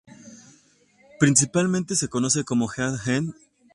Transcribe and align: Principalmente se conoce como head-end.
Principalmente 1.19 1.95
se 1.95 2.07
conoce 2.09 2.43
como 2.43 2.67
head-end. 2.73 3.35